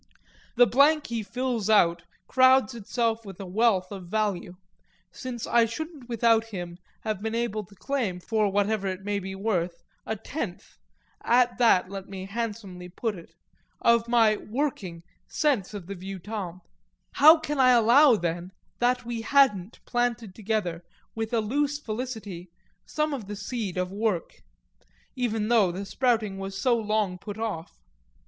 [0.55, 4.55] The blank he fills out crowds itself with a wealth of value,
[5.11, 9.35] since I shouldn't without him have been able to claim, for whatever it may be
[9.35, 10.79] worth, a tenth
[11.23, 13.35] (at that let me handsomely put it),
[13.79, 16.65] of my "working" sense of the vieux temps.
[17.17, 20.83] How can I allow then that we hadn't planted together,
[21.13, 22.49] with a loose felicity,
[22.87, 24.41] some of the seed of work?
[25.15, 27.77] even though the sprouting was so long put off.